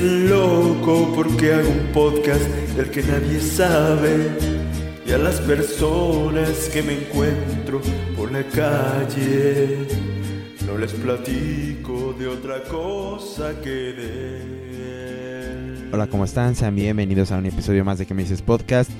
[0.00, 2.42] dicen loco porque hago un podcast
[2.76, 4.30] del que nadie sabe.
[5.06, 7.80] Y a las personas que me encuentro
[8.16, 9.78] por la calle,
[10.66, 15.88] no les platico de otra cosa que de él.
[15.92, 16.54] Hola, ¿cómo están?
[16.54, 18.90] Sean bienvenidos a un episodio más de Que me dices podcast.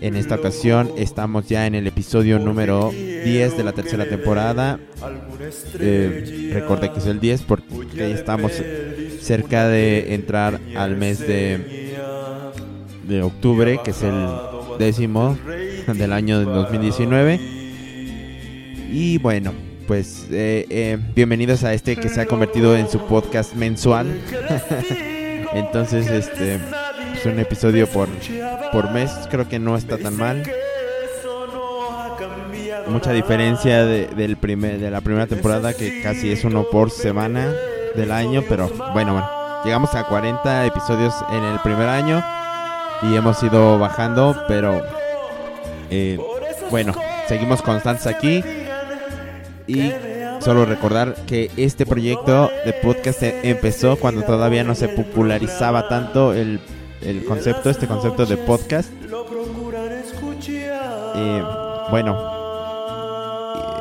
[0.00, 4.78] En esta ocasión estamos ya en el episodio número 10 de la tercera temporada.
[5.80, 8.52] Eh, recordé que es el 10 porque estamos
[9.26, 11.96] cerca de entrar al mes de,
[13.08, 14.28] de octubre, que es el
[14.78, 15.36] décimo
[15.92, 17.40] del año de 2019.
[18.92, 19.52] Y bueno,
[19.88, 24.06] pues eh, eh, bienvenidos a este que se ha convertido en su podcast mensual.
[25.54, 26.60] Entonces, este
[27.16, 28.08] es un episodio por,
[28.70, 30.44] por mes, creo que no está tan mal.
[32.86, 37.52] Mucha diferencia de, del primer, de la primera temporada, que casi es uno por semana
[37.96, 39.24] del año, pero bueno,
[39.64, 42.22] llegamos a 40 episodios en el primer año
[43.02, 44.80] y hemos ido bajando, pero
[45.90, 46.18] eh,
[46.70, 46.92] bueno,
[47.26, 48.42] seguimos constantes aquí
[49.66, 49.92] y
[50.40, 56.60] solo recordar que este proyecto de podcast empezó cuando todavía no se popularizaba tanto el,
[57.02, 58.90] el concepto, este concepto de podcast.
[61.18, 61.42] Eh,
[61.90, 62.35] bueno,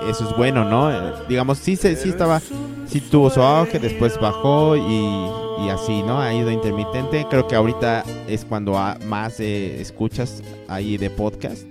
[0.09, 0.91] eso es bueno, ¿no?
[0.91, 2.41] Eh, digamos, sí, sí estaba,
[2.87, 6.19] sí tuvo su auge, después bajó y, y así, ¿no?
[6.19, 7.25] Ha ido intermitente.
[7.29, 8.73] Creo que ahorita es cuando
[9.07, 11.63] más eh, escuchas ahí de podcast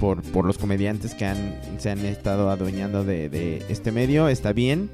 [0.00, 4.28] por, por los comediantes que han, se han estado adueñando de, de este medio.
[4.28, 4.90] Está bien.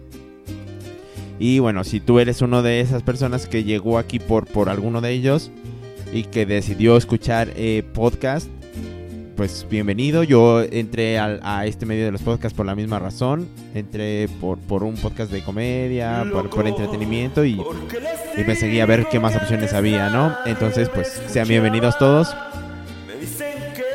[1.39, 5.01] Y bueno, si tú eres uno de esas personas que llegó aquí por, por alguno
[5.01, 5.51] de ellos
[6.13, 8.49] y que decidió escuchar eh, podcast,
[9.37, 10.23] pues bienvenido.
[10.23, 13.49] Yo entré a este medio de los podcasts por la misma razón.
[13.75, 17.61] Entré por, por un podcast de comedia, por, entretenimiento y,
[18.37, 20.35] y, me seguí a ver qué más opciones había, ¿no?
[20.47, 22.35] Entonces, pues sean bienvenidos todos.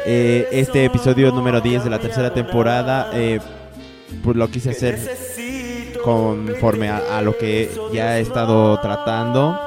[0.05, 3.39] Eh, este episodio número 10 de la tercera temporada, eh,
[4.23, 4.97] pues lo quise hacer
[6.03, 9.59] conforme a, lo que ya he estado tratando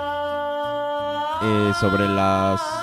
[1.42, 2.79] eh, sobre las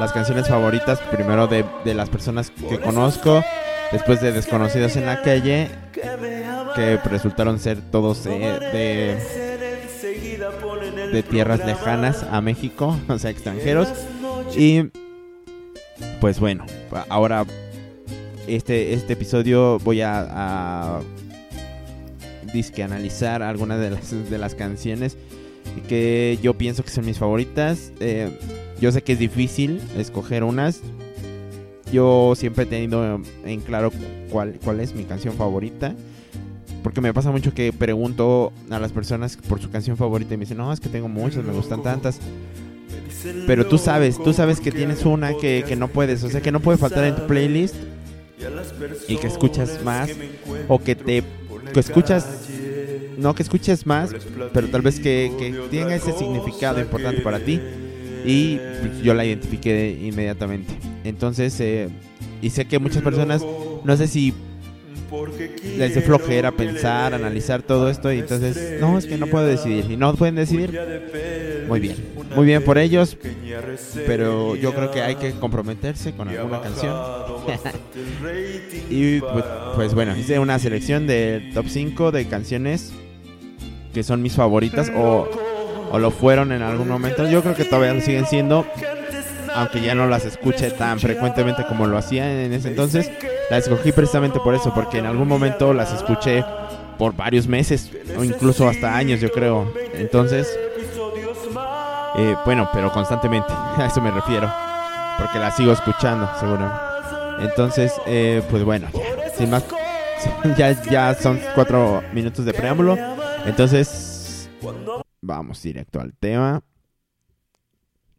[0.00, 3.42] las canciones favoritas, primero de, de las personas que conozco,
[3.90, 5.68] después de desconocidos en la calle,
[6.74, 9.18] que resultaron ser todos de,
[11.12, 13.88] de tierras lejanas a México, o sea, extranjeros.
[14.56, 14.90] Y
[16.20, 16.66] pues bueno,
[17.08, 17.44] ahora
[18.46, 21.00] este, este episodio voy a, a
[22.52, 25.16] disque analizar algunas de las, de las canciones
[25.88, 27.92] que yo pienso que son mis favoritas.
[28.00, 28.30] Eh,
[28.82, 30.80] yo sé que es difícil escoger unas.
[31.92, 33.92] Yo siempre he tenido en claro
[34.28, 35.94] cuál, cuál es mi canción favorita.
[36.82, 40.46] Porque me pasa mucho que pregunto a las personas por su canción favorita y me
[40.46, 42.18] dicen, no, es que tengo muchas, me gustan tantas.
[43.46, 46.50] Pero tú sabes, tú sabes que tienes una que, que no puedes, o sea, que
[46.50, 47.76] no puede faltar en tu playlist
[49.06, 50.10] y que escuchas más
[50.66, 51.22] o que te
[51.72, 52.48] que escuchas
[53.16, 54.10] no que escuches más,
[54.52, 57.60] pero tal vez que, que tenga ese significado importante para ti
[58.24, 58.58] y
[59.02, 60.74] yo la identifiqué inmediatamente.
[61.04, 61.88] Entonces, eh,
[62.40, 63.44] y sé que muchas personas,
[63.84, 64.34] no sé si
[65.76, 69.90] les de flojera pensar, analizar todo esto y entonces, no, es que no puedo decidir
[69.90, 70.78] y no pueden decidir.
[71.68, 71.96] Muy bien,
[72.34, 73.16] muy bien por ellos,
[74.06, 76.96] pero yo creo que hay que comprometerse con alguna canción.
[78.90, 79.44] y pues,
[79.74, 82.92] pues, bueno, hice una selección de top 5 de canciones
[83.92, 85.28] que son mis favoritas o
[85.92, 87.28] o lo fueron en algún momento.
[87.28, 88.66] Yo creo que todavía lo siguen siendo,
[89.54, 93.10] aunque ya no las escuche tan frecuentemente como lo hacía en ese entonces.
[93.50, 96.44] Las escogí precisamente por eso, porque en algún momento las escuché
[96.96, 99.70] por varios meses o incluso hasta años, yo creo.
[99.92, 100.58] Entonces,
[102.16, 104.50] eh, bueno, pero constantemente, a eso me refiero,
[105.18, 106.72] porque las sigo escuchando, seguro.
[107.40, 108.88] Entonces, eh, pues bueno,
[109.36, 109.64] sin más,
[110.56, 112.96] ya, ya son cuatro minutos de preámbulo.
[113.44, 114.01] Entonces,
[115.22, 116.62] vamos directo al tema.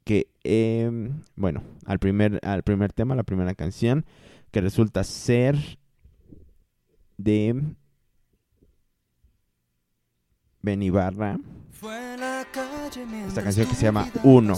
[0.03, 0.89] Que, eh,
[1.35, 4.05] bueno, al primer, al primer tema, la primera canción,
[4.51, 5.55] que resulta ser
[7.17, 7.63] de
[10.61, 11.37] Benibarra.
[13.27, 14.57] Esta canción que se llama Uno.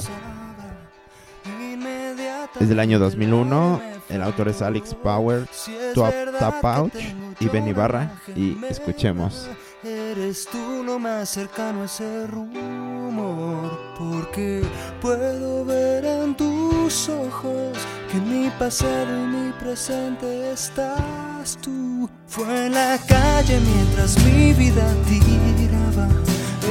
[2.59, 3.81] Es del año 2001.
[4.09, 5.47] El autor es Alex Power,
[5.93, 6.91] Top Tap
[7.39, 8.21] y Benibarra.
[8.35, 9.49] Y escuchemos.
[9.87, 14.63] Eres tú lo más cercano a ese rumor, porque
[14.99, 17.77] puedo ver en tus ojos
[18.11, 22.09] que mi pasado y mi presente estás tú.
[22.25, 26.09] Fue en la calle mientras mi vida tiraba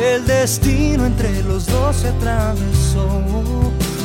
[0.03, 3.23] El destino entre los dos se atravesó.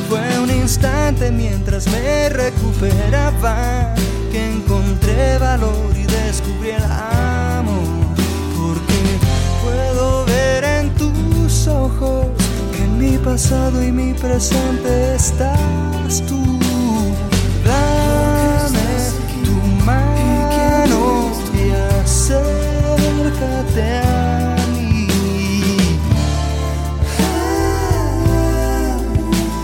[0.08, 3.92] Fue un instante mientras me recuperaba
[4.30, 7.39] que encontré valor y descubrí el amor.
[11.66, 12.26] Ojos
[12.74, 16.58] que en mi pasado y mi presente estás tú.
[17.64, 19.12] Dame
[19.44, 19.52] tu
[19.84, 21.70] mano y
[22.00, 25.06] acércate a mí.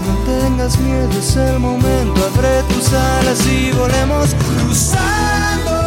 [0.06, 2.20] No tengas miedo, es el momento.
[2.34, 5.86] Abre tus alas y volemos cruzando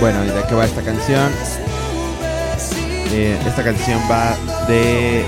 [0.00, 1.32] Bueno, ¿y de qué va esta canción?
[3.12, 4.36] Eh, esta canción va
[4.66, 5.24] de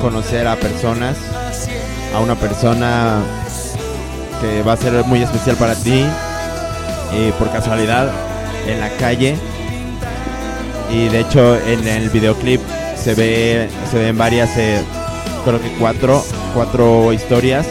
[0.00, 1.16] conocer a personas,
[2.14, 3.22] a una persona
[4.40, 6.04] que va a ser muy especial para ti,
[7.12, 8.10] eh, por casualidad,
[8.66, 9.36] en la calle.
[10.90, 12.60] Y de hecho en el videoclip
[12.96, 14.82] se ve se ven varias, eh,
[15.44, 16.24] creo que cuatro,
[16.54, 17.66] cuatro historias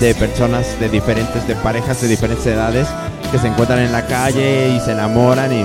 [0.00, 2.88] de personas de diferentes, de parejas de diferentes edades
[3.30, 5.64] que se encuentran en la calle y se enamoran y,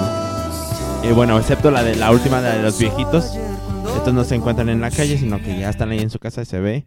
[1.03, 3.35] y bueno, excepto la de la última la de los viejitos,
[3.95, 6.41] estos no se encuentran en la calle, sino que ya están ahí en su casa
[6.41, 6.85] y se ve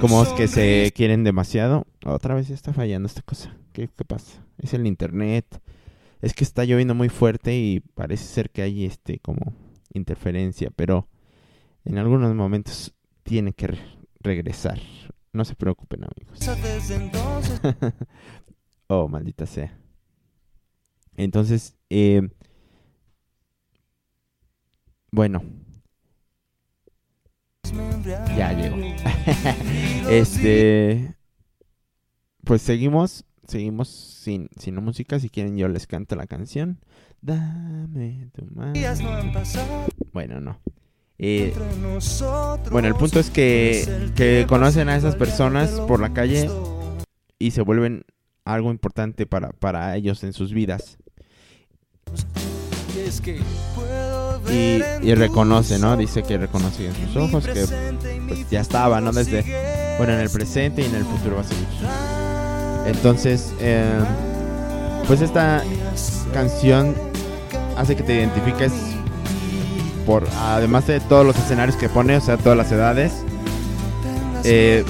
[0.00, 1.86] como es que se quieren demasiado.
[2.04, 3.54] Otra vez está fallando esta cosa.
[3.72, 4.44] ¿Qué, qué pasa?
[4.58, 5.60] Es el internet.
[6.20, 9.52] Es que está lloviendo muy fuerte y parece ser que hay este como
[9.92, 11.08] interferencia, pero
[11.84, 13.78] en algunos momentos tiene que re-
[14.20, 14.80] regresar.
[15.32, 16.38] No se preocupen, amigos.
[18.88, 19.78] Oh, maldita sea.
[21.16, 22.28] Entonces, eh,
[25.12, 25.42] bueno,
[28.36, 28.76] ya llegó.
[30.10, 31.14] este,
[32.44, 35.20] pues seguimos, seguimos sin, sin música.
[35.20, 36.80] Si quieren, yo les canto la canción.
[37.20, 38.72] Dame tu mano.
[40.12, 40.60] Bueno, no.
[41.18, 41.54] Eh,
[42.72, 46.50] bueno, el punto es que, que conocen a esas personas por la calle
[47.38, 48.04] y se vuelven
[48.44, 50.98] algo importante para, para ellos en sus vidas.
[52.96, 53.38] Es que
[53.76, 54.01] puedo
[54.50, 55.96] Y, y reconoce, ¿no?
[55.96, 57.64] Dice que reconoce en sus ojos que
[58.28, 59.12] pues ya estaba, ¿no?
[59.12, 59.42] Desde,
[59.98, 61.66] bueno, en el presente y en el futuro va a seguir.
[62.86, 63.84] Entonces, eh,
[65.06, 65.62] pues esta
[66.34, 66.94] canción
[67.76, 68.72] hace que te identifiques
[70.06, 73.12] por, además de todos los escenarios que pone, o sea, todas las edades.
[74.44, 74.84] Eh,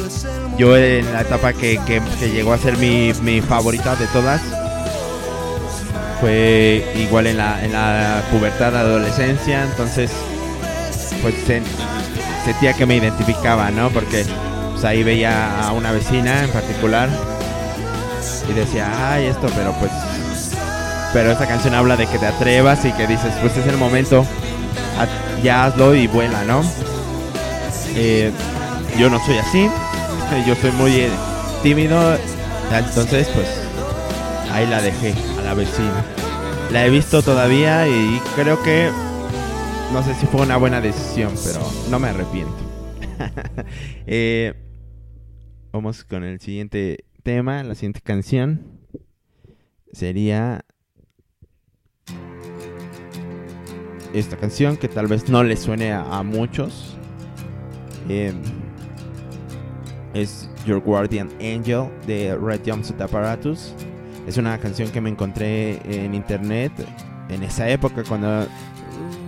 [0.57, 4.41] yo en la etapa que, que- que llegó a ser mi, mi favorita de todas
[6.23, 10.13] fue igual en la, en la pubertad, adolescencia, entonces
[11.21, 11.65] pues sen-
[12.45, 13.91] sentía que me identificaba, ¿no?
[13.91, 14.25] Porque
[14.71, 17.09] pues, ahí veía a una vecina en particular
[18.49, 19.91] y decía, ay, esto, pero pues...
[21.13, 24.25] Pero esta canción habla de que te atrevas y que dices, pues es el momento,
[25.43, 26.63] ya hazlo y vuela, ¿no?
[27.97, 28.31] Eh,
[28.97, 29.69] yo no soy así,
[30.47, 31.11] yo soy muy eh,
[31.65, 32.17] tímido,
[32.73, 33.49] entonces pues
[34.53, 36.05] ahí la dejé la vecina.
[36.71, 38.91] La he visto todavía y creo que
[39.93, 41.61] no sé si fue una buena decisión, pero
[41.91, 42.57] no me arrepiento.
[44.07, 44.53] Eh,
[45.71, 48.81] vamos con el siguiente tema, la siguiente canción
[49.93, 50.65] sería
[54.13, 56.97] esta canción que tal vez no le suene a, muchos.
[58.09, 58.33] Eh,
[60.15, 63.75] es Your Guardian Angel de Red Jumpsuit Apparatus.
[64.27, 66.73] Es una canción que me encontré en internet
[67.29, 68.47] en esa época cuando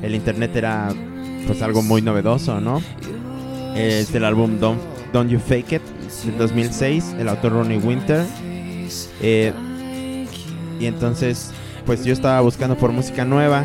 [0.03, 0.93] el internet era
[1.47, 2.81] pues algo muy novedoso, ¿no?
[3.75, 4.81] Es del álbum Don't,
[5.13, 5.83] Don't You Fake It
[6.25, 8.25] del 2006, el autor Ronnie Winter.
[9.21, 9.53] Eh,
[10.79, 11.51] y entonces
[11.87, 13.65] pues yo estaba buscando por música nueva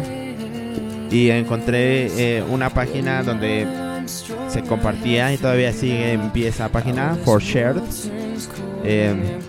[1.12, 3.68] y encontré eh, una página donde
[4.48, 7.82] se compartía y todavía sigue en pie esa página, For Shared.
[8.84, 9.40] Eh,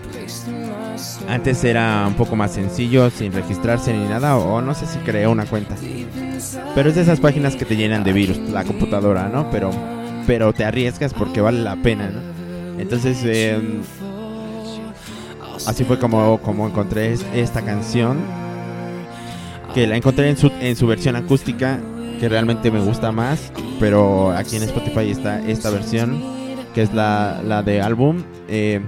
[1.27, 5.27] antes era un poco más sencillo, sin registrarse ni nada, o, no sé si creé
[5.27, 5.75] una cuenta.
[6.75, 9.49] Pero es de esas páginas que te llenan de virus, la computadora, ¿no?
[9.51, 9.71] Pero,
[10.27, 12.79] pero te arriesgas porque vale la pena, ¿no?
[12.79, 13.59] Entonces, eh,
[15.67, 18.17] así fue como, como encontré es- esta canción.
[19.73, 21.79] Que la encontré en su, en su versión acústica,
[22.19, 23.51] que realmente me gusta más.
[23.79, 26.21] Pero aquí en Spotify está esta versión,
[26.73, 28.23] que es la, la de álbum.
[28.49, 28.81] Eh,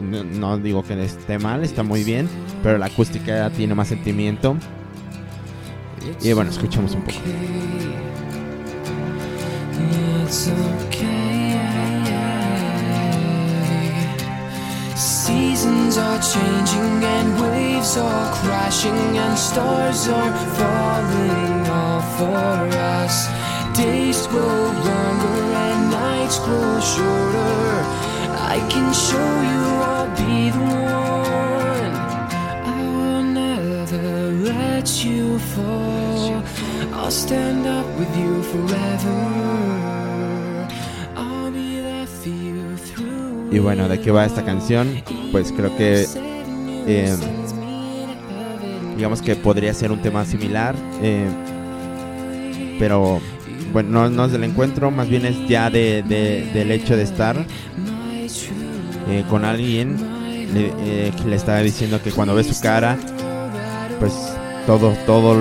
[0.00, 2.28] no, no digo que esté mal, está muy bien,
[2.62, 4.56] pero la acústica tiene más sentimiento.
[6.22, 7.18] Y bueno, escuchamos un poco.
[14.96, 23.28] Seasons are changing and waves are crashing and stars are falling all for us.
[23.76, 28.09] Days grow longer and nights grow shorter.
[28.52, 29.16] I can show
[29.50, 31.94] you I'll be the one.
[32.66, 36.42] I will never let you fall.
[36.92, 39.18] I'll stand up with you forever.
[41.16, 43.52] I'll be there for through.
[43.54, 45.00] Y bueno, ¿de qué va esta canción?
[45.32, 46.06] Pues creo que
[46.86, 47.16] eh,
[48.96, 51.28] digamos que podría ser un tema similar, eh,
[52.80, 53.20] pero
[53.72, 57.04] bueno, no, no es del encuentro, más bien es ya de, de- del hecho de
[57.04, 57.36] estar
[59.10, 59.96] eh, con alguien
[60.54, 62.96] le, eh, le estaba diciendo que cuando ve su cara,
[63.98, 64.12] pues
[64.66, 65.36] todo, todo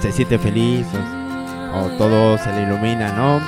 [0.00, 0.86] se siente feliz
[1.74, 3.40] o, o todo se le ilumina, ¿no?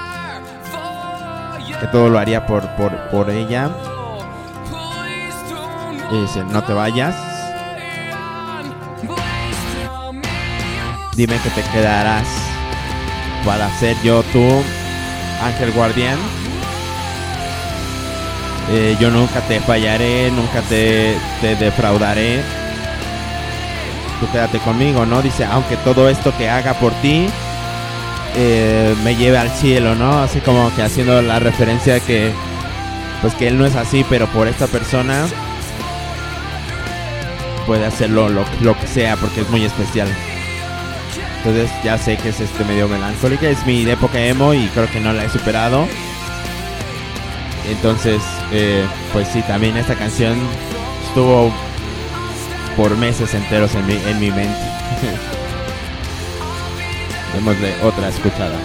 [1.81, 3.71] Que todo lo haría por, por, por ella.
[6.11, 7.15] Y dice, no te vayas.
[11.17, 12.27] Dime que te quedarás
[13.45, 14.43] para ser yo tu
[15.43, 16.19] ángel guardián.
[18.71, 22.41] Eh, yo nunca te fallaré, nunca te, te defraudaré.
[24.21, 25.21] Tú quédate conmigo, ¿no?
[25.21, 27.27] Dice, aunque todo esto que haga por ti
[28.37, 30.23] eh, me lleve al cielo, ¿no?
[30.23, 32.33] Así como que haciendo la referencia que,
[33.21, 35.27] pues que él no es así, pero por esta persona
[37.67, 40.09] puede hacerlo lo, lo que sea porque es muy especial.
[41.39, 45.01] Entonces ya sé que es este medio melancólica, es mi época emo y creo que
[45.01, 45.87] no la he superado.
[47.69, 50.39] Entonces, eh, pues sí, también esta canción
[51.07, 51.53] estuvo
[52.77, 54.53] por meses enteros en mi, en mi mente.
[57.35, 58.59] Démosle otra escuchada.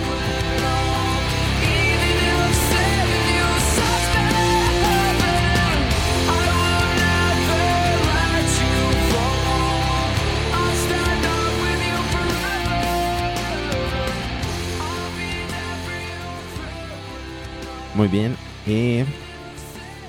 [17.96, 18.36] Muy bien.
[18.68, 19.04] Y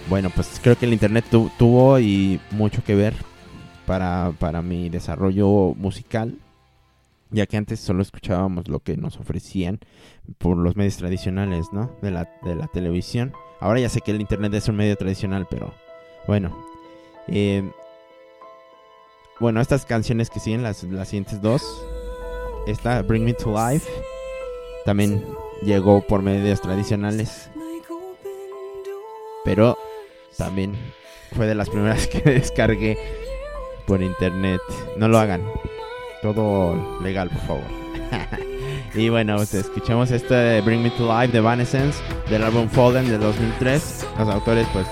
[0.08, 3.14] bueno, pues creo que el internet tu- tuvo y mucho que ver
[3.86, 6.36] para, para mi desarrollo musical.
[7.30, 9.80] Ya que antes solo escuchábamos lo que nos ofrecían
[10.38, 11.90] por los medios tradicionales, ¿no?
[12.00, 13.34] De la, de la televisión.
[13.60, 15.74] Ahora ya sé que el internet es un medio tradicional, pero
[16.26, 16.56] bueno.
[17.26, 17.70] Eh,
[19.40, 21.62] bueno, estas canciones que siguen, las, las siguientes dos.
[22.66, 23.86] Esta, Bring Me to Life,
[24.86, 25.22] también
[25.62, 27.50] llegó por medios tradicionales.
[29.44, 29.76] Pero
[30.38, 30.74] también
[31.36, 32.96] fue de las primeras que descargué
[33.86, 34.60] por internet.
[34.96, 35.42] No lo hagan.
[36.22, 37.64] Todo legal, por favor.
[38.94, 41.98] y bueno, pues, escuchemos este Bring Me to Life de Evanescence
[42.30, 44.06] del álbum Fallen de 2003.
[44.18, 44.86] Los autores, pues,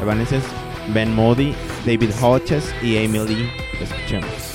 [0.00, 0.46] Evanescence,
[0.94, 3.50] Ben Modi, David Hodges y Lee.
[3.80, 4.49] Escuchemos.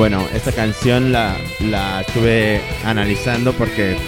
[0.00, 3.98] Bueno, esta canción la, la estuve analizando porque,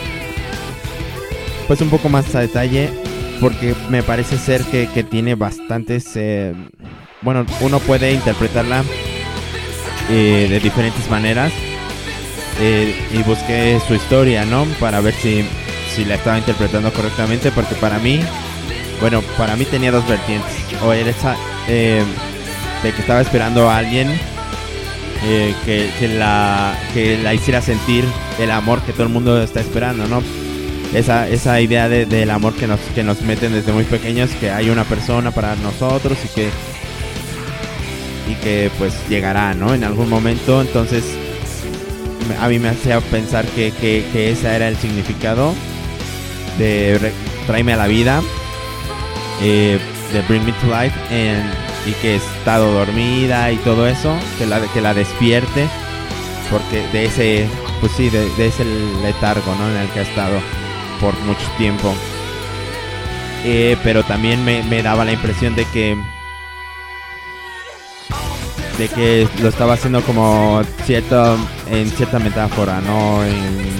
[1.68, 2.88] pues un poco más a detalle,
[3.42, 6.54] porque me parece ser que, que tiene bastantes, eh,
[7.20, 8.84] bueno, uno puede interpretarla
[10.08, 11.52] eh, de diferentes maneras.
[12.58, 14.64] eh, y busqué su historia, ¿no?
[14.80, 15.44] Para ver si,
[15.94, 18.18] si la estaba interpretando correctamente, porque para mí,
[18.98, 20.54] bueno, para mí tenía dos vertientes.
[20.82, 22.02] O era esa, de
[22.82, 24.08] que estaba esperando a alguien
[25.24, 28.04] eh, que, la, que la hiciera sentir
[28.38, 30.22] el amor que todo el mundo está esperando, ¿no?
[30.94, 34.50] Esa, esa idea de- del amor que nos, que nos meten desde muy pequeños, que
[34.50, 36.48] hay una persona para nosotros y que,
[38.30, 39.72] y que pues llegará, ¿no?
[39.74, 41.04] En algún momento, entonces
[42.40, 45.54] a mí me hacía pensar que, que, que ese era el significado
[46.58, 47.12] de
[47.46, 48.20] tráeme a la vida,
[49.42, 49.78] eh,
[50.12, 54.46] de Bring Me to Life, en- y que he estado dormida y todo eso, que
[54.46, 55.68] la, que la despierte,
[56.50, 57.48] porque de ese,
[57.80, 58.64] pues sí, de, ese
[59.02, 59.70] letargo, ¿no?
[59.70, 60.38] En el que ha estado
[61.00, 61.94] por mucho tiempo.
[63.44, 65.96] Eh, pero también me, me daba la impresión de que
[68.78, 71.36] de que lo estaba haciendo como cierto
[71.70, 73.24] en cierta metáfora, ¿no?
[73.24, 73.72] En,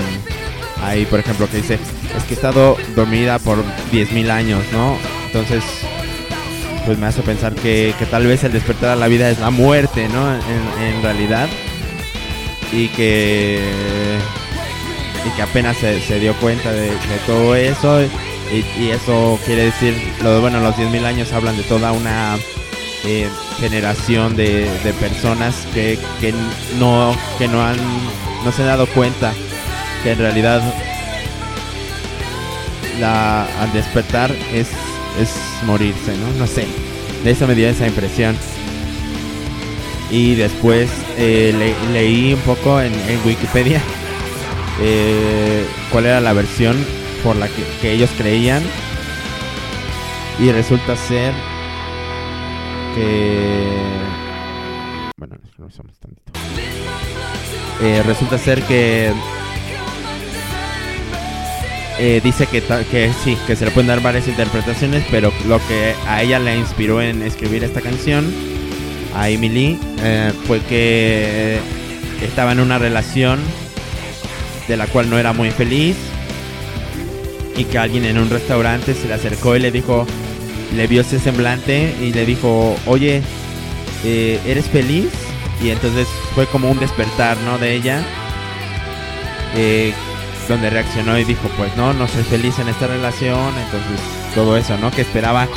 [0.82, 1.78] ahí, por ejemplo, que dice,
[2.16, 4.96] es que he estado dormida por 10.000 años, ¿no?
[5.26, 5.62] Entonces,
[6.84, 9.50] pues me hace pensar que, que, tal vez el despertar a la vida es la
[9.50, 10.34] muerte, ¿no?
[10.34, 11.48] En, en realidad.
[12.72, 13.60] Y que,
[15.26, 18.02] y que apenas se, se dio cuenta de, de todo eso.
[18.02, 22.36] Y, y, eso quiere decir, lo, bueno, los 10.000 años hablan de toda una
[23.04, 26.34] eh, generación de, de personas que, que,
[26.78, 27.76] no, que no, han,
[28.44, 29.32] no se han dado cuenta
[30.02, 30.62] que en realidad
[33.00, 34.68] la, al despertar es,
[35.20, 36.30] es morirse, ¿no?
[36.38, 36.66] No sé.
[37.24, 38.36] De eso me dio esa impresión.
[40.10, 42.92] Y después eh, le, leí un poco en,
[43.24, 43.80] Wikipedia
[44.80, 46.76] eh, cuál era la versión
[47.22, 48.62] por la que, que, ellos creían.
[50.38, 51.32] Y resulta ser
[52.94, 53.68] que...
[55.16, 55.36] Bueno.
[57.80, 59.12] Eh, resulta ser que
[61.98, 65.94] eh, dice que, que sí, que se le pueden dar varias interpretaciones, pero lo que
[66.06, 68.32] a ella le inspiró en escribir esta canción,
[69.14, 71.58] a Emily, eh, fue que
[72.22, 73.40] estaba en una relación
[74.68, 75.96] de la cual no era muy feliz
[77.56, 80.06] y que alguien en un restaurante se le acercó y le dijo,
[80.74, 83.22] le vio ese semblante y le dijo, oye,
[84.04, 85.10] eh, ¿eres feliz?
[85.62, 87.58] Y entonces fue como un despertar, ¿no?
[87.58, 88.02] De ella.
[90.48, 94.00] Donde reaccionó y dijo, pues no, no soy feliz en esta relación, entonces
[94.34, 94.90] todo eso, ¿no?
[94.90, 95.48] Que esperaba,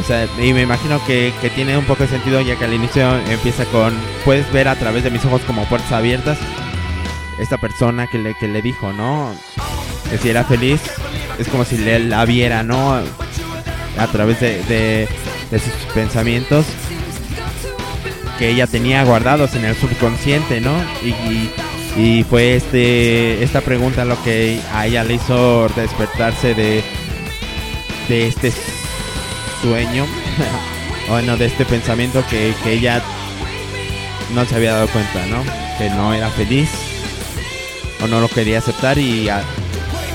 [0.00, 2.74] o sea, y me imagino que, que tiene un poco de sentido ya que al
[2.74, 3.94] inicio empieza con,
[4.24, 6.38] puedes ver a través de mis ojos como puertas abiertas,
[7.38, 9.34] esta persona que le, que le dijo, ¿no?
[10.10, 10.80] Que si era feliz,
[11.38, 12.94] es como si le, la viera, ¿no?
[13.98, 16.64] A través de, de, sus pensamientos
[18.38, 20.72] que ella tenía guardados en el subconsciente, ¿no?
[21.02, 21.50] Y
[21.96, 26.82] y fue este esta pregunta lo que a ella le hizo despertarse de
[28.08, 28.52] de este
[29.60, 30.06] sueño
[31.08, 33.02] bueno de este pensamiento que, que, ella
[34.34, 35.42] no se había dado cuenta no
[35.78, 36.70] que no era feliz
[38.02, 39.42] o no lo quería aceptar y, a,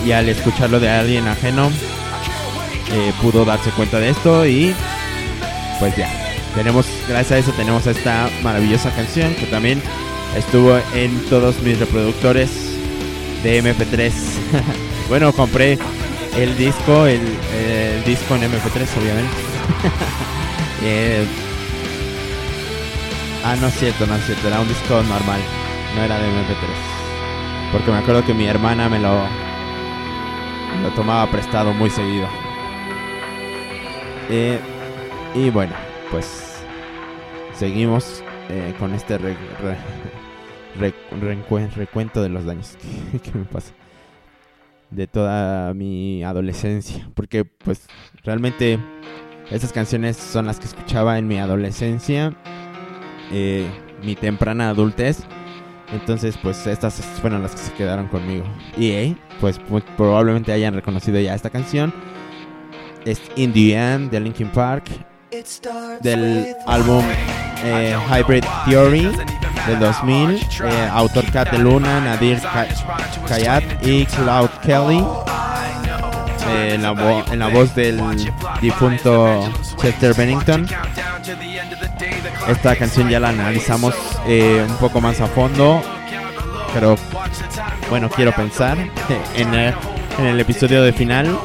[0.05, 1.69] y al escucharlo de alguien ajeno
[2.91, 4.73] eh, pudo darse cuenta de esto y
[5.79, 6.09] pues ya
[6.55, 9.81] tenemos gracias a eso tenemos esta maravillosa canción que también
[10.35, 12.49] estuvo en todos mis reproductores
[13.43, 14.11] de MP3.
[15.09, 15.77] bueno, compré
[16.35, 17.21] el disco, el,
[18.05, 19.35] disco en MP3, obviamente.
[20.83, 21.25] eh,
[23.43, 25.41] ah, no es cierto, no es cierto, era un disco normal,
[25.95, 27.71] no era de MP3.
[27.71, 29.23] Porque me acuerdo que mi hermana me lo,
[30.83, 32.27] lo tomaba prestado muy seguido.
[34.29, 34.59] Eh,
[35.33, 35.73] y bueno,
[36.11, 36.57] pues
[37.53, 39.35] seguimos eh, con este re,
[40.79, 42.77] re, re, recuento de los daños
[43.23, 43.73] que, me pasa
[44.89, 47.09] de toda mi adolescencia.
[47.13, 47.87] Porque pues
[48.23, 48.79] realmente
[49.51, 52.35] esas canciones son las que escuchaba en mi adolescencia
[53.31, 53.67] eh,
[54.03, 55.19] mi temprana adultez.
[55.91, 58.45] Entonces pues estas fueron las que se quedaron conmigo.
[58.77, 61.93] Y eh, pues, pues, probablemente hayan reconocido ya esta canción.
[63.05, 64.89] Es In the End de Linkin Park
[66.01, 67.03] del álbum
[67.63, 69.11] eh, Hybrid Theory
[69.67, 72.41] del 2000, eh, autor Kat de Luna, Nadir
[73.27, 75.03] Kayat y Cloud Kelly.
[76.49, 78.01] Eh, en, la en, la voz del
[78.61, 80.67] difunto Chester Bennington.
[82.47, 83.93] Esta canción ya la analizamos
[84.25, 85.81] eh, un poco más a fondo,
[86.73, 86.95] pero
[87.89, 88.77] bueno, quiero pensar
[89.35, 89.73] en el,
[90.19, 91.37] en el episodio de final.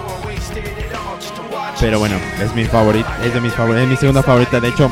[1.81, 4.61] Pero bueno, es mi favorita, es de mis favoritas, es mi segunda favorita.
[4.61, 4.88] De hecho,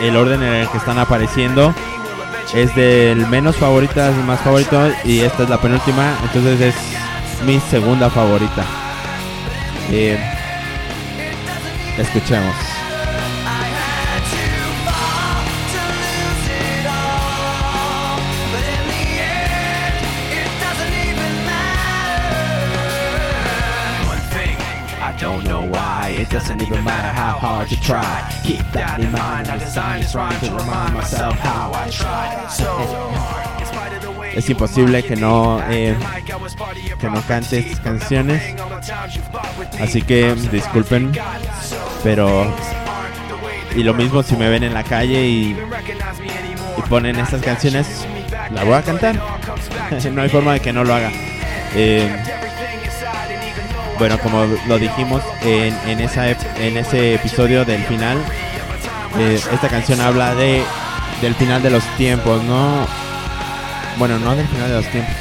[0.00, 1.74] el orden en el que están apareciendo
[2.54, 6.74] es del menos favorita al más favorito y esta es la penúltima, entonces es
[7.46, 8.64] mi segunda favorita.
[9.90, 10.18] Eh,
[11.98, 12.69] escuchemos.
[26.30, 28.22] Doesn't even matter how hard you try.
[28.44, 29.48] Keep that in mind.
[29.48, 33.50] I design is trying to remind myself how I tried so hard.
[34.34, 35.96] Es imposible que no eh,
[37.00, 38.40] que no cantes canciones.
[39.80, 41.12] Así que disculpen,
[42.04, 42.46] pero
[43.74, 45.56] y lo mismo si me ven en la calle y,
[46.78, 48.06] y ponen estas canciones,
[48.52, 49.16] la voy a cantar.
[50.12, 51.10] no hay forma de que no lo haga.
[51.74, 52.39] Eh,
[54.00, 58.16] bueno, como lo dijimos en, en, esa, en ese episodio del final,
[59.18, 60.64] eh, esta canción habla de
[61.20, 62.86] del final de los tiempos, ¿no?
[63.98, 65.14] Bueno, no del final de los tiempos,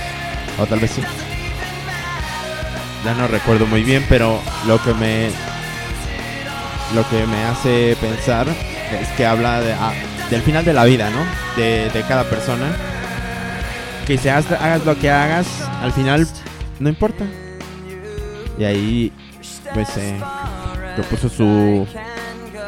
[0.58, 1.02] o tal vez sí.
[3.04, 5.30] Ya no recuerdo muy bien, pero lo que me
[6.96, 9.92] lo que me hace pensar es que habla de, ah,
[10.30, 11.20] del final de la vida, ¿no?
[11.62, 12.72] De, de cada persona.
[14.08, 15.48] Que si hagas, hagas lo que hagas,
[15.82, 16.26] al final
[16.80, 17.26] no importa.
[18.60, 19.12] Y ahí,
[19.74, 20.20] pues, eh,
[21.18, 21.88] su,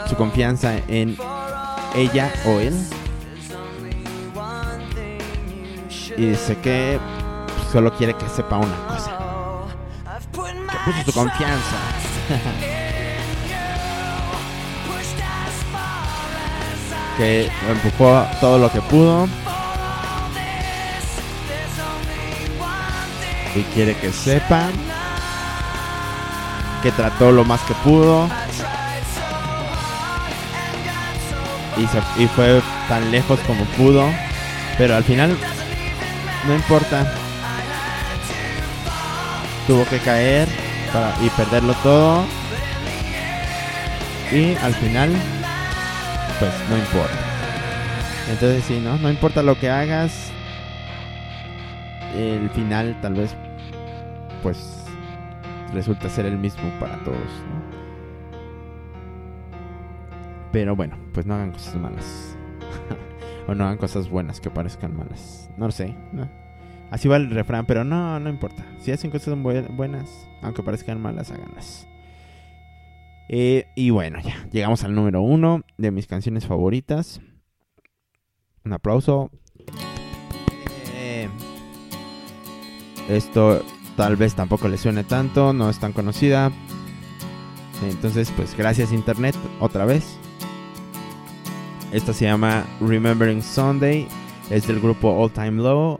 [0.07, 1.17] su confianza en
[1.93, 2.73] ella o él.
[6.15, 6.97] Y dice que
[7.73, 9.11] solo quiere que sepa una cosa.
[10.71, 11.75] Que puso su confianza.
[17.17, 19.27] que empujó todo lo que pudo.
[23.53, 24.90] Y quiere que sepan
[26.81, 28.27] que trató lo más que pudo.
[31.77, 34.05] Y, fue tan lejos como pudo.
[34.77, 35.37] Pero al final,
[36.47, 37.11] no importa.
[39.67, 40.47] Tuvo que caer
[40.91, 42.25] para, y perderlo todo.
[44.31, 45.11] Y al final,
[46.39, 47.15] pues no importa.
[48.29, 48.97] Entonces sí, ¿no?
[48.97, 50.31] No importa lo que hagas.
[52.15, 53.35] El final tal vez,
[54.43, 54.80] pues
[55.73, 57.17] resulta ser el mismo para todos.
[57.17, 57.81] ¿no?
[60.51, 62.37] Pero bueno, pues no hagan cosas malas.
[63.47, 65.49] o no hagan cosas buenas que parezcan malas.
[65.57, 65.95] No lo sé.
[66.89, 68.65] Así va el refrán, pero no, no importa.
[68.79, 71.87] Si hacen cosas buenas, aunque parezcan malas, háganlas.
[73.29, 77.21] Eh, y bueno, ya llegamos al número uno de mis canciones favoritas.
[78.65, 79.31] Un aplauso.
[80.93, 81.29] Eh,
[83.07, 83.63] esto
[84.01, 86.51] tal vez tampoco le suene tanto, no es tan conocida.
[87.87, 90.17] Entonces, pues gracias Internet otra vez.
[91.91, 94.07] Esta se llama Remembering Sunday.
[94.49, 95.99] Es del grupo All Time Low.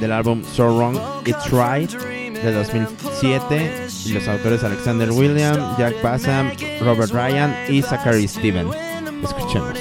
[0.00, 3.86] Del álbum So Wrong It's Right de 2007.
[4.06, 6.50] Y los autores Alexander William, Jack Bassam,
[6.80, 8.66] Robert Ryan y Zachary Steven.
[9.22, 9.78] Escuchemos.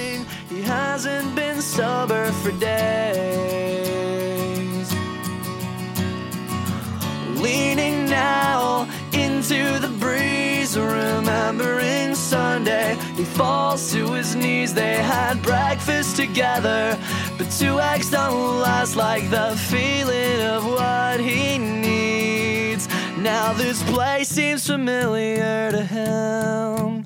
[8.13, 12.95] Now into the breeze, remembering Sunday.
[13.15, 16.97] He falls to his knees, they had breakfast together.
[17.37, 22.87] But two eggs don't last like the feeling of what he needs.
[23.17, 27.05] Now this place seems familiar to him.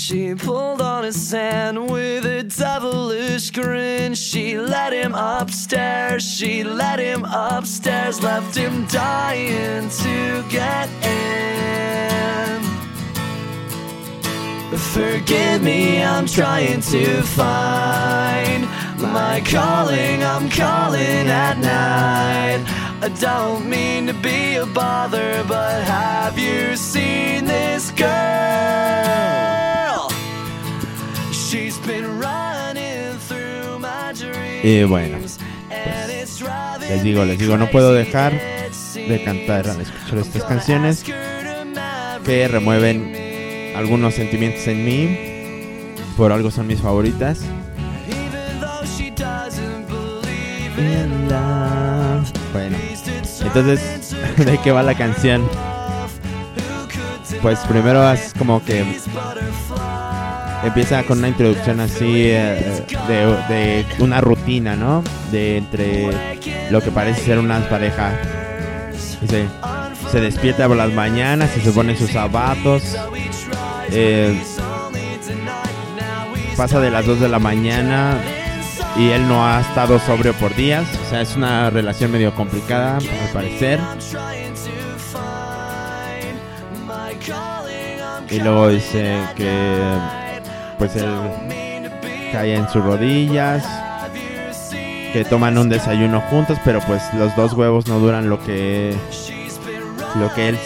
[0.00, 4.14] She pulled on his hand with a devilish grin.
[4.14, 12.62] She led him upstairs, she led him upstairs, left him dying to get in.
[14.78, 18.64] Forgive me, I'm trying to find
[18.98, 22.64] my calling, I'm calling at night.
[23.02, 29.49] I don't mean to be a bother, but have you seen this girl?
[34.62, 35.38] Y bueno, pues,
[36.88, 38.32] les digo, les digo, no puedo dejar
[38.94, 41.04] de cantar al escuchar estas canciones
[42.24, 45.94] que remueven algunos sentimientos en mí.
[46.16, 47.40] Por algo son mis favoritas.
[52.52, 52.76] Bueno,
[53.42, 55.48] entonces, ¿de qué va la canción?
[57.40, 58.84] Pues primero es como que
[60.62, 65.02] empieza con una introducción así eh, de, una rutina, ¿no?
[65.30, 66.10] De entre
[66.70, 68.12] lo que parece ser una pareja.
[69.26, 69.46] Se,
[70.10, 72.82] se despierta por las mañanas y se pone sus zapatos.
[73.90, 74.40] Eh,
[76.56, 78.18] pasa de las 2 de la mañana
[78.96, 80.86] y él no ha estado sobrio por días.
[81.06, 83.80] O sea, es una relación medio complicada, al parecer.
[88.30, 89.80] Y luego dice que
[90.80, 91.10] pues él
[92.32, 93.62] cae en sus rodillas,
[95.12, 98.96] que toman un desayuno juntos, pero pues los dos huevos no duran lo que
[100.16, 100.58] lo que él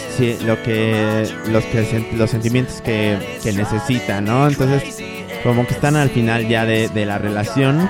[0.45, 4.47] lo que los que los sentimientos que, que necesita, ¿no?
[4.47, 5.03] Entonces
[5.43, 7.89] como que están al final ya de, de la relación.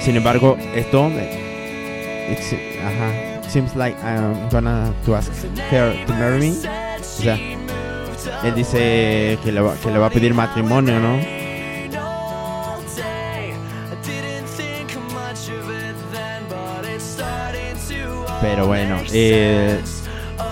[0.00, 1.12] Sin embargo, esto
[2.28, 5.30] it's, ajá, seems like I'm gonna to ask
[5.70, 6.50] her to marry me.
[6.50, 7.38] O sea,
[8.44, 11.18] él dice que le va, a pedir matrimonio, ¿no?
[18.40, 19.78] Pero bueno, eh,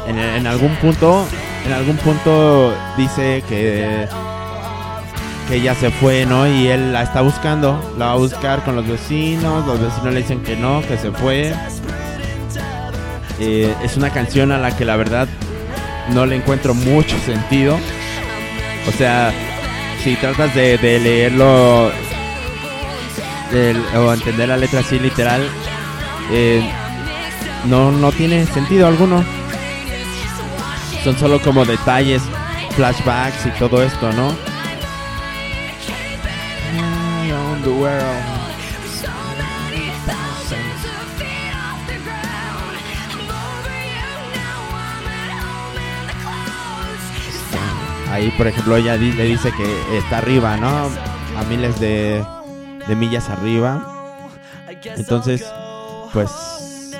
[0.06, 1.26] en, en, algún punto,
[1.66, 4.06] en algún punto dice que
[5.48, 6.46] que ella se fue, ¿no?
[6.46, 10.20] Y él la está buscando, la va a buscar con los vecinos, los vecinos le
[10.20, 11.54] dicen que no, que se fue.
[13.40, 15.26] Eh, es una canción a la que la verdad
[16.12, 17.78] no le encuentro mucho sentido.
[18.88, 19.32] O sea,
[20.02, 21.90] si tratas de, leerlo
[23.96, 25.48] o entender la letra así literal,
[26.30, 26.62] eh,
[27.66, 29.24] no, no tiene sentido alguno.
[31.04, 32.22] Son solo como detalles,
[32.76, 34.34] flashbacks y todo esto, ¿no?
[48.18, 50.66] Ahí, por ejemplo, ella le dice que está arriba, ¿no?
[50.66, 52.24] A miles de,
[52.96, 54.26] millas arriba.
[54.82, 55.46] Entonces,
[56.12, 56.92] pues,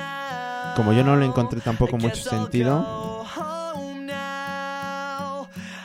[0.77, 3.25] como yo no le encontré tampoco mucho sentido.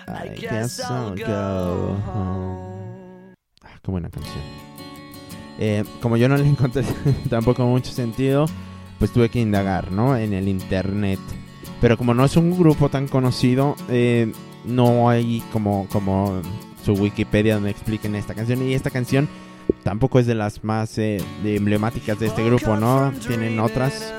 [0.07, 1.97] I guess I'll go
[3.61, 4.44] Ah, qué buena canción.
[5.59, 6.85] Eh, como yo no le encontré
[7.29, 8.47] tampoco mucho sentido,
[9.01, 10.16] pues tuve que indagar, ¿no?
[10.16, 11.18] En el internet.
[11.81, 14.33] Pero como no es un grupo tan conocido, eh,
[14.64, 16.40] no hay como, como
[16.85, 18.62] su Wikipedia donde expliquen esta canción.
[18.62, 19.29] Y esta canción
[19.83, 23.12] tampoco es de las más eh, emblemáticas de este grupo, ¿no?
[23.27, 24.12] Tienen otras.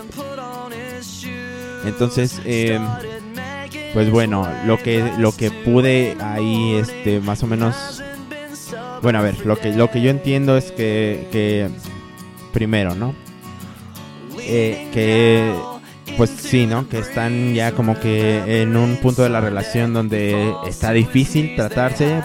[1.85, 2.79] Entonces, eh,
[3.93, 8.01] pues bueno, lo que, lo que pude ahí, este, más o menos...
[9.01, 11.69] Bueno, a ver, lo que, lo que yo entiendo es que, que
[12.51, 13.13] primero, ¿no?
[14.39, 15.53] Eh, que
[16.17, 16.87] pues sí, ¿no?
[16.87, 22.21] Que están ya como que en un punto de la relación donde está difícil tratarse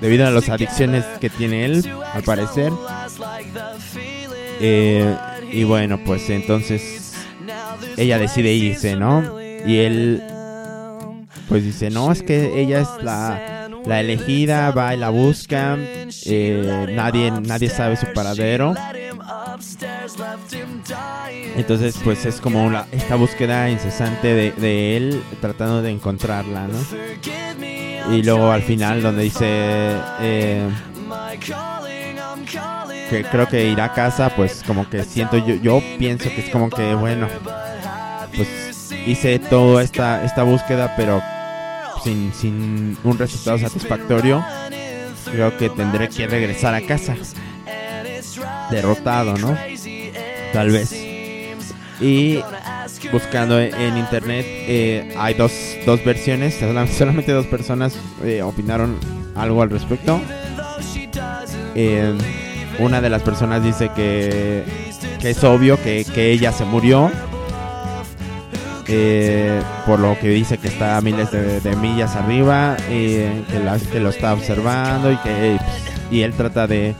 [0.00, 2.72] debido a las adicciones que tiene él, al parecer.
[4.60, 5.14] Eh,
[5.52, 7.14] y bueno, pues entonces
[7.96, 9.40] ella decide irse, ¿no?
[9.66, 10.22] Y él
[11.48, 16.86] pues dice, no, es que ella es la, la elegida, va y la busca, eh,
[16.94, 18.74] nadie, nadie sabe su paradero.
[21.56, 28.14] Entonces, pues es como una, esta búsqueda incesante de, él tratando de encontrarla, ¿no?
[28.14, 29.46] Y luego al final donde dice
[30.20, 30.68] eh,
[33.08, 36.50] que creo que irá a casa, pues como que siento yo, yo pienso que es
[36.50, 37.28] como que bueno,
[38.36, 41.22] pues hice toda esta, esta búsqueda, pero
[42.02, 44.44] sin, sin un resultado satisfactorio.
[45.30, 47.16] Creo que tendré que regresar a casa
[48.70, 49.56] derrotado, ¿no?
[50.52, 51.13] Tal vez.
[52.00, 52.40] Y
[53.12, 55.52] buscando en internet eh, hay dos,
[55.86, 56.54] dos versiones,
[56.98, 58.98] solamente dos personas eh, opinaron
[59.36, 60.20] algo al respecto.
[61.74, 62.16] Eh,
[62.78, 64.64] una de las personas dice que,
[65.20, 67.10] que es obvio que, que, ella se murió.
[69.86, 73.44] por lo que dice que está a miles de, millas arriba, que,
[73.92, 75.58] que, lo está observando y que
[76.10, 76.94] y él trata de,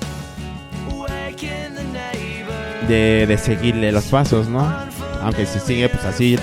[2.88, 4.83] de, seguirle los pasos, ¿no?
[5.24, 6.38] Aunque si sigue pues así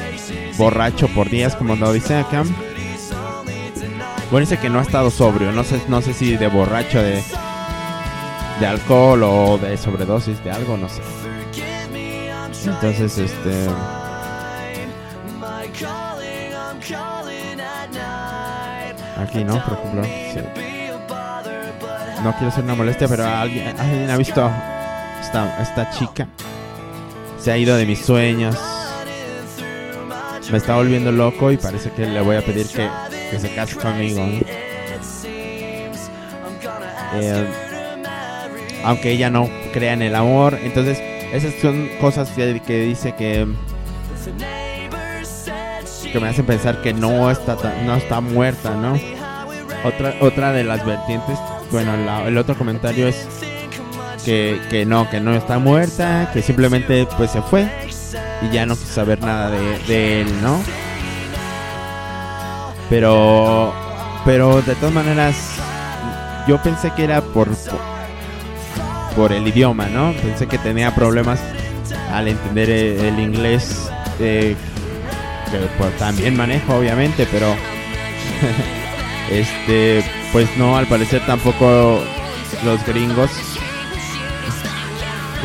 [0.58, 2.44] borracho por días como lo dice acá.
[4.32, 7.22] Bueno, dice que no ha estado sobrio, no sé, no sé si de borracho de,
[8.60, 11.02] de alcohol o de sobredosis de algo, no sé.
[12.65, 13.67] Entonces, este...
[19.17, 19.63] Aquí, ¿no?
[19.63, 20.02] Por ejemplo.
[22.24, 24.50] No quiero ser una molestia, pero alguien, alguien ha visto
[25.22, 26.28] esta, chica
[27.42, 28.56] se ha ido de mis sueños.
[30.52, 34.22] Me está volviendo loco y parece que le voy a pedir que, se case conmigo.
[37.14, 37.48] Eh,
[38.84, 40.60] aunque ella no crea en el amor.
[40.62, 41.00] Entonces,
[41.34, 43.48] esas son cosas que, dice que
[46.12, 49.00] que me hacen pensar que no está no está muerta, ¿no?
[49.86, 51.40] Otra otra de las vertientes,
[51.72, 51.94] bueno,
[52.28, 53.26] el otro comentario es
[54.26, 57.70] que, no, que no está muerta, que simplemente pues se fue
[58.42, 60.62] y ya no quiso saber nada de, él, ¿no?
[62.90, 63.74] Pero,
[64.26, 65.36] pero de todas maneras,
[66.48, 67.50] yo pensé que era por,
[69.16, 70.14] por, el idioma, ¿no?
[70.14, 71.40] Pensé que tenía problemas
[72.12, 74.56] al entender el, inglés, eh,
[75.50, 77.48] que pues, también manejo obviamente, pero
[79.32, 80.04] este,
[80.34, 82.02] pues no, al parecer tampoco
[82.66, 83.32] los gringos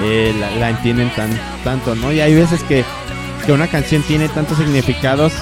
[0.02, 1.30] eh, la, entienden tan,
[1.64, 2.12] tanto, ¿no?
[2.12, 2.84] Y hay veces que,
[3.44, 5.32] que una canción tiene tantos significados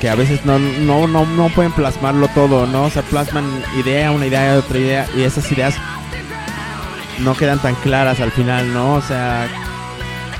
[0.00, 2.84] que a veces no, no, no, no pueden plasmarlo todo, ¿no?
[2.84, 3.44] O sea, plasman
[3.78, 5.74] idea, una idea, otra idea, y esas ideas
[7.18, 8.94] no quedan tan claras al final, ¿no?
[8.94, 9.46] O sea,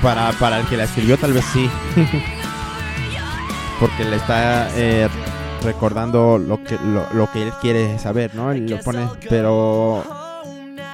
[0.01, 1.69] para, para el que la escribió tal vez sí.
[3.79, 5.07] Porque le está eh,
[5.61, 6.77] recordando lo que
[7.13, 8.53] lo, que él quiere saber, ¿no?
[8.53, 10.03] Lo pone, pero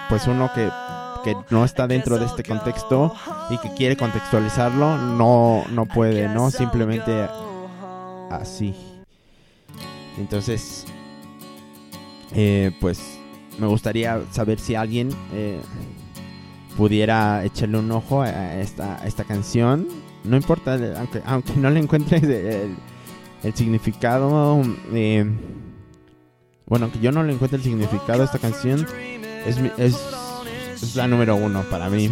[0.10, 0.70] pues uno que,
[1.24, 3.14] que no está dentro de este contexto
[3.50, 6.52] y que quiere contextualizarlo no no puede, ¿no?
[6.52, 7.28] Simplemente
[8.30, 8.76] así.
[10.18, 10.86] Entonces,
[12.34, 13.20] eh, pues
[13.60, 15.60] me gustaría saber si alguien eh,
[16.76, 19.88] pudiera echarle un ojo a esta, esta canción.
[20.24, 22.76] No importa, aunque, aunque no le encuentres el,
[23.54, 24.62] significado.
[24.94, 25.26] Eh,
[26.66, 28.86] bueno, aunque yo no le encuentre el significado a esta canción,
[29.46, 32.12] es, es, la número uno para mí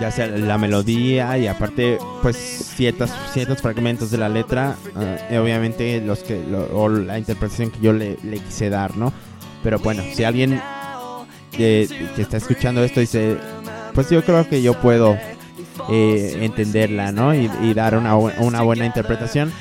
[0.00, 4.76] ya sea la melodía y aparte pues ciertas ciertos fragmentos de la letra
[5.30, 6.40] eh, obviamente los que
[6.72, 8.16] o la interpretación que yo le,
[8.46, 9.12] quise dar no
[9.62, 10.60] pero bueno si alguien
[11.52, 13.36] que está escuchando esto dice
[13.92, 15.18] pues yo creo que yo puedo
[15.90, 19.52] eh, entenderla no y, dar una, buena interpretación.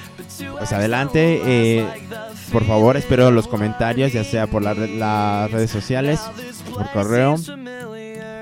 [0.58, 1.86] Pues adelante eh,
[2.51, 6.19] por favor espero los comentarios ya sea por las redes sociales
[6.71, 7.36] por correo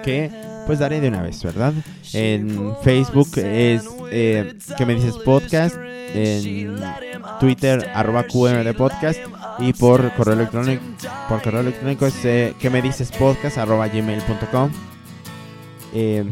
[0.04, 0.30] que
[0.66, 1.74] pues daré de una vez, ¿verdad?
[2.14, 5.76] En Facebook es eh, que me dices podcast,
[6.14, 6.78] en
[7.40, 9.20] Twitter arroba QMD podcast
[9.60, 10.82] y por correo electrónico
[11.28, 14.70] por correo electrónico es eh, que me dices podcast arroba gmail.com
[15.94, 16.26] eh,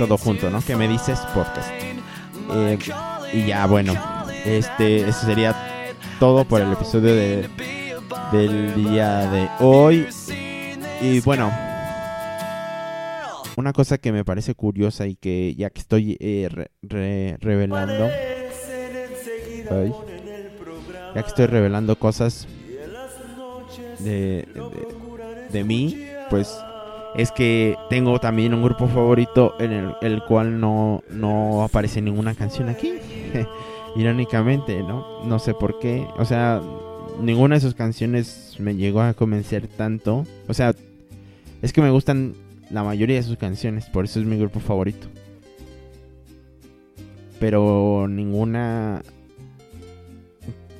[0.00, 0.62] todo junto, ¿no?
[0.62, 1.70] Que me dices podcast
[2.54, 2.78] eh,
[3.34, 3.92] y ya bueno,
[4.46, 5.54] este eso sería
[6.18, 7.50] todo por el episodio de
[8.32, 10.06] del día de hoy
[11.02, 11.52] y bueno
[13.56, 16.48] una cosa que me parece curiosa y que ya que estoy eh,
[16.80, 18.08] revelando,
[21.14, 22.48] ya que estoy revelando cosas
[23.98, 24.48] de,
[25.52, 26.58] de, mí, pues
[27.14, 32.34] es que tengo también un grupo favorito en el, el cual no, no aparece ninguna
[32.34, 32.94] canción aquí.
[33.96, 35.24] Irónicamente, ¿no?
[35.24, 36.06] No sé por qué.
[36.16, 36.62] O sea,
[37.20, 40.24] ninguna de sus canciones me llegó a convencer tanto.
[40.48, 40.74] O sea,
[41.62, 42.34] es que me gustan
[42.70, 45.08] la mayoría de sus canciones, por eso es mi grupo favorito.
[47.38, 49.02] Pero ninguna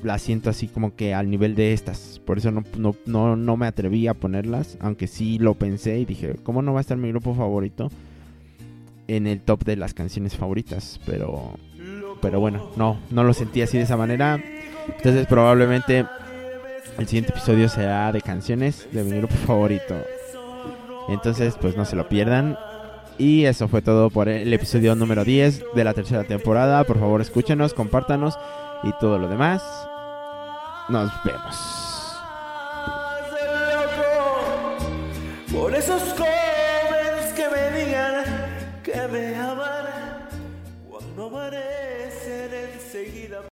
[0.03, 2.10] la siento así como que al nivel de estas.
[2.25, 2.63] Por eso no,
[3.05, 6.79] no, no, me atreví a ponerlas, aunque sí lo pensé y dije, ¿cómo no va
[6.79, 7.89] a estar mi grupo favorito
[9.07, 10.99] en el top de las canciones favoritas?
[11.05, 11.53] Pero,
[12.21, 14.41] pero bueno, no, no lo sentí así de esa manera.
[14.87, 16.05] Entonces probablemente
[16.97, 19.95] el siguiente episodio será de canciones de mi grupo favorito.
[21.09, 22.57] Entonces, pues no se lo pierdan.
[23.17, 26.83] Y eso fue todo por el episodio número 10 de la tercera temporada.
[26.83, 28.37] Por favor, escúchenos, compártanos
[28.83, 29.63] y todo lo demás.
[30.89, 31.80] Nos vemos.